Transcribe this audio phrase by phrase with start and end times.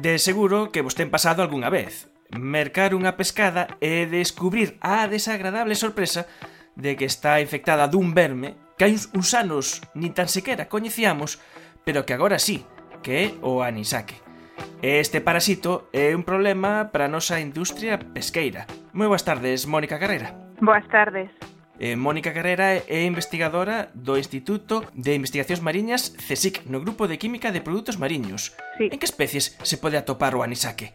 [0.00, 2.06] De seguro que vos ten pasado algunha vez.
[2.30, 6.30] Mercar unha pescada e descubrir a desagradable sorpresa
[6.78, 11.42] de que está infectada dun verme que hai uns, anos nin tan sequera coñecíamos,
[11.82, 12.62] pero que agora sí,
[13.02, 14.22] que é o anisaque.
[14.86, 18.70] Este parasito é un problema para a nosa industria pesqueira.
[18.94, 20.30] Moi boas tardes, Mónica Carrera.
[20.62, 21.26] Boas tardes.
[21.80, 27.54] Eh, Mónica Carrera é investigadora do Instituto de Investigacións Mariñas CSIC, no Grupo de Química
[27.54, 28.58] de Produtos Mariños.
[28.82, 28.90] Sí.
[28.90, 30.90] En que especies se pode atopar o anisaque?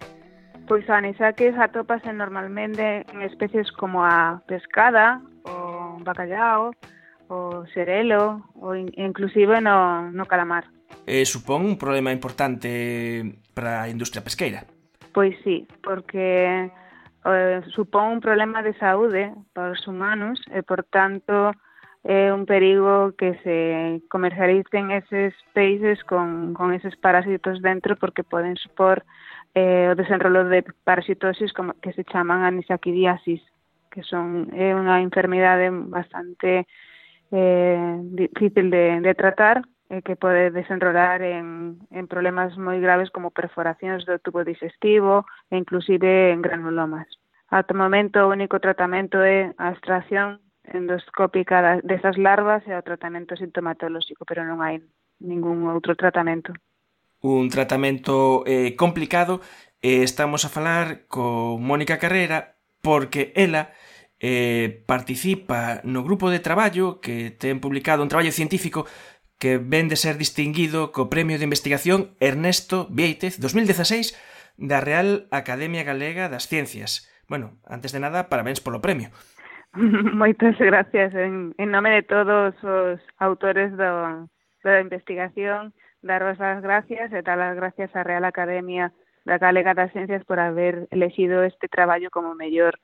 [0.67, 6.75] Pois o anisaque atópase normalmente en especies como a pescada, o bacallao,
[7.31, 10.67] o xerelo, ou inclusive no, no calamar.
[11.07, 14.67] Eh, supón un problema importante para a industria pesqueira.
[15.15, 16.67] Pois sí, porque
[17.25, 21.51] eh, supón un problema de saúde para os humanos e, por tanto,
[22.03, 28.59] é un perigo que se comercialicen eses peixes con, con eses parásitos dentro porque poden
[28.59, 29.07] supor
[29.55, 33.39] eh, o desenrolo de parasitosis como, que se chaman anisakidiasis,
[33.87, 36.67] que son é unha enfermidade bastante
[37.31, 44.09] eh, difícil de tratar eh, que pode desenrolar en, en problemas moi graves como perforacións
[44.09, 47.05] do tubo digestivo e inclusive en granulomas.
[47.53, 53.37] Ata o momento o único tratamento é a extracción endoscópica desas larvas e o tratamento
[53.37, 54.81] sintomatolóxico, pero non hai
[55.21, 56.57] ningún outro tratamento.
[57.21, 59.45] Un tratamento eh, complicado.
[59.85, 63.71] Eh, estamos a falar con Mónica Carrera porque ela
[64.23, 68.87] eh, participa no grupo de traballo que ten publicado un traballo científico
[69.43, 74.15] que ven de ser distinguido co Premio de Investigación Ernesto Vieitez 2016
[74.55, 77.11] da Real Academia Galega das Ciencias.
[77.27, 79.11] Bueno, antes de nada, parabéns polo premio.
[80.15, 84.31] Moitas gracias en, en nome de todos os autores do,
[84.63, 88.95] da investigación daros as gracias e dar as gracias á Real Academia
[89.27, 92.79] da Galega das Ciencias por haber elegido este traballo como mellor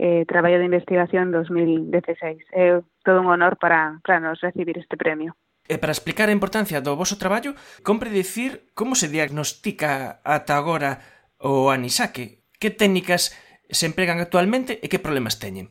[0.00, 2.48] eh, traballo de investigación 2016.
[2.56, 5.36] É todo un honor para, para nos recibir este premio.
[5.68, 7.52] E para explicar a importancia do voso traballo,
[7.84, 11.04] compre dicir como se diagnostica ata agora
[11.36, 13.36] o anisake, que técnicas
[13.68, 15.68] se empregan actualmente e que problemas teñen.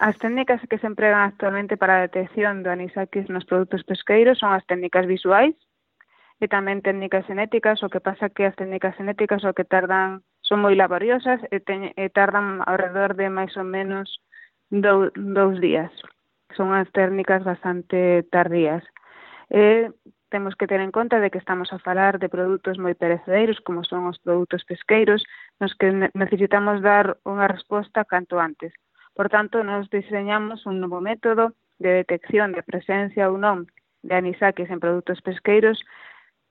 [0.00, 4.54] As técnicas que se empregan actualmente para a detección do anisakis nos produtos pesqueiros son
[4.54, 5.52] as técnicas visuais
[6.40, 10.64] e tamén técnicas genéticas, o que pasa que as técnicas genéticas o que tardan son
[10.64, 14.08] moi laboriosas e, te, e tardan alrededor de máis ou menos
[14.72, 15.92] dous días.
[16.56, 18.80] Son as técnicas bastante tardías.
[19.50, 19.90] E
[20.30, 23.82] temos que ter en conta de que estamos a falar de produtos moi perecedeiros, como
[23.82, 25.26] son os produtos pesqueiros,
[25.58, 28.70] nos que necesitamos dar unha resposta canto antes.
[29.18, 33.66] Por tanto, nos diseñamos un novo método de detección de presencia ou non
[34.06, 35.82] de anisakis en produtos pesqueiros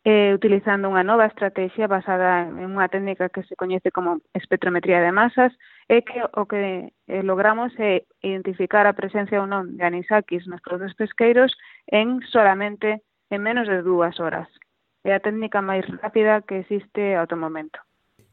[0.05, 5.11] eh, utilizando unha nova estrategia basada en unha técnica que se coñece como espectrometría de
[5.11, 5.51] masas
[5.91, 10.63] e que o que eh, logramos é identificar a presencia ou non de anisakis nos
[10.63, 11.51] produtos pesqueiros
[11.91, 14.47] en solamente en menos de dúas horas.
[15.03, 17.83] É a técnica máis rápida que existe ao momento.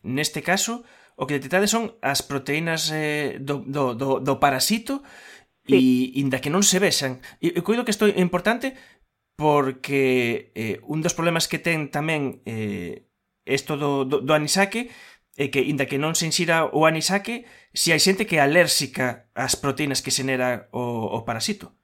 [0.06, 0.86] Neste caso,
[1.18, 5.02] o que detectades son as proteínas eh, do, do, do, do parasito
[5.66, 6.14] Sí.
[6.14, 7.18] e inda que non se vexan.
[7.42, 8.78] E, e coido que isto é importante
[9.36, 13.04] porque eh, un dos problemas que ten tamén eh,
[13.44, 14.90] esto do, do, do anisake
[15.36, 17.44] é que, inda que non se insira o anisake,
[17.76, 21.76] si hai xente que é alérxica ás proteínas que xenera o, o parasito.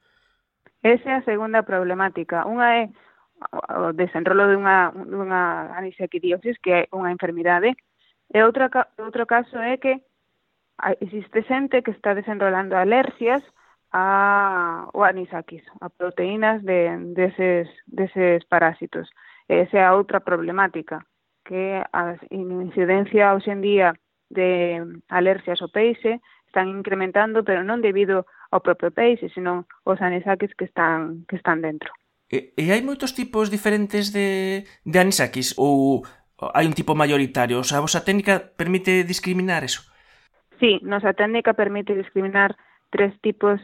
[0.81, 2.49] Esa é a segunda problemática.
[2.49, 2.83] Unha é
[3.77, 7.77] o desenrolo dunha, dunha anisaquidiosis, que é unha enfermidade,
[8.33, 10.01] e outra, outro caso é que
[11.05, 13.45] existe xente que está desenrolando alerxias
[13.93, 19.11] Ah, a, o anisakis, a proteínas de, deses, deses parásitos.
[19.49, 21.05] Esa é a outra problemática,
[21.45, 23.93] que a incidencia hoxe en día
[24.33, 24.81] de
[25.13, 30.65] alergias ao peixe están incrementando, pero non debido ao propio peixe, senón aos anisakis que
[30.65, 31.93] están, que están dentro.
[32.33, 36.09] E, e hai moitos tipos diferentes de, de anisakis ou
[36.41, 37.61] hai un tipo mayoritario?
[37.61, 39.85] O sea, a vosa técnica permite discriminar eso?
[40.57, 42.57] Sí, nosa técnica permite discriminar
[42.93, 43.59] tres tipos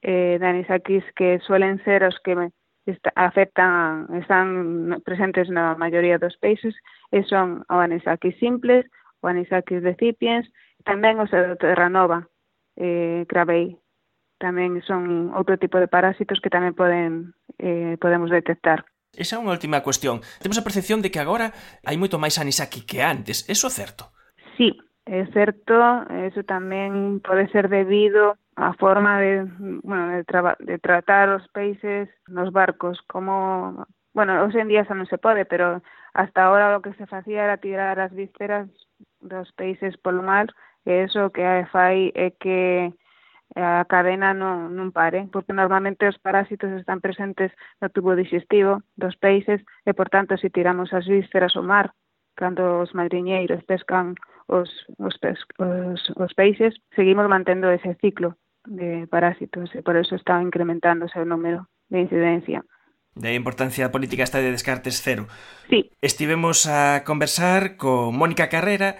[0.00, 2.34] eh, de anisakis que suelen ser os que
[3.14, 6.74] afectan, están presentes na maioría dos peixes
[7.12, 8.88] e son o anisakis simples,
[9.20, 10.48] o anisakis decipiens,
[10.88, 12.26] tamén os de terranova,
[12.80, 13.76] eh, cravei.
[14.40, 18.88] Tamén son outro tipo de parásitos que tamén poden eh, podemos detectar.
[19.12, 20.24] Esa é unha última cuestión.
[20.40, 21.52] Temos a percepción de que agora
[21.84, 23.44] hai moito máis anisaki que antes.
[23.44, 24.16] Eso é certo?
[24.56, 24.72] Sí,
[25.10, 25.74] É certo,
[26.28, 29.42] eso tamén pode ser debido a forma de,
[29.82, 34.94] bueno, de, traba, de tratar os peixes nos barcos, como, bueno, hoxe en día xa
[34.94, 35.82] non se pode, pero
[36.14, 38.70] hasta ahora o que se facía era tirar as vísceras
[39.18, 40.46] dos peixes polo mar,
[40.86, 41.42] e eso que
[41.74, 42.94] fai é que
[43.58, 47.50] a cadena non, non pare, porque normalmente os parásitos están presentes
[47.82, 51.90] no tubo digestivo dos peixes e, por tanto, se tiramos as vísceras ao mar,
[52.34, 54.14] cando os madriñeiros pescan
[54.46, 54.68] os,
[54.98, 58.36] os, pes, os, os peixes, seguimos mantendo ese ciclo
[58.66, 62.64] de parásitos e por eso está incrementándose o número de incidencia.
[63.14, 65.26] De importancia política está de descartes cero.
[65.68, 65.90] Sí.
[66.00, 68.96] Estivemos a conversar con Mónica Carrera,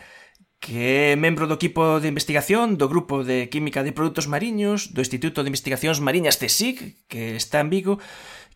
[0.61, 5.01] que é membro do equipo de investigación do Grupo de Química de Produtos Mariños do
[5.01, 7.97] Instituto de Investigacións Mariñas CSIC, que está en Vigo,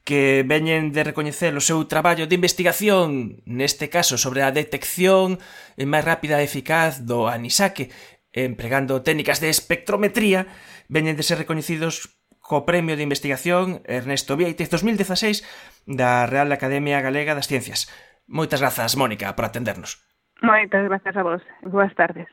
[0.05, 5.41] que veñen de recoñecer o seu traballo de investigación, neste caso sobre a detección
[5.81, 7.89] máis rápida e eficaz do anisaque,
[8.37, 10.45] empregando técnicas de espectrometría,
[10.93, 15.41] veñen de ser recoñecidos co Premio de Investigación Ernesto Vieites 2016
[15.89, 17.89] da Real Academia Galega das Ciencias.
[18.29, 20.05] Moitas grazas, Mónica, por atendernos.
[20.45, 21.41] Moitas grazas a vos.
[21.65, 22.29] Boas tardes.